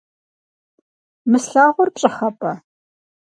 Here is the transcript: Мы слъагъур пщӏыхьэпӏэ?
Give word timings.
Мы 1.29 1.37
слъагъур 1.43 1.89
пщӏыхьэпӏэ? 1.93 2.53